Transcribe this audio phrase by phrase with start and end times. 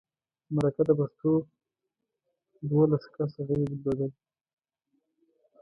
[0.55, 1.31] مرکه د پښتو
[2.69, 4.11] دولس کسه غړي درلودل.